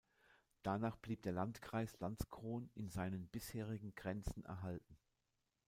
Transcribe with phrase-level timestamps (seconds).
[0.63, 4.97] Danach blieb der Landkreis Landskron in seinen bisherigen Grenzen erhalten.